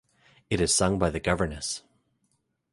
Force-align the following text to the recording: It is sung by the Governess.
It 0.49 0.59
is 0.59 0.73
sung 0.73 0.97
by 0.97 1.11
the 1.11 1.19
Governess. 1.19 1.83